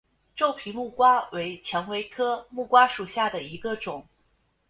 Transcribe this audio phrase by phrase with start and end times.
[0.35, 4.03] 皱皮木瓜为蔷薇科木瓜属下的一个种。